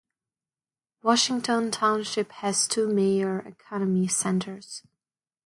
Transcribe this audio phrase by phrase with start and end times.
[1.03, 4.81] Washington Township has two major economic centers.